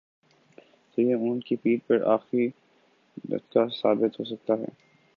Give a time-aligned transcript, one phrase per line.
[0.91, 2.49] تو یہ اونٹ کی پیٹھ پر آخری
[2.49, 4.69] تنکا ثابت ہو سکتا ہے۔